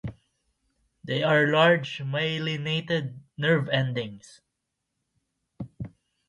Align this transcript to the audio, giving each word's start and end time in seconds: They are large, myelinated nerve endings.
They 1.03 1.21
are 1.21 1.45
large, 1.51 1.99
myelinated 1.99 3.19
nerve 3.37 3.69
endings. 3.69 4.41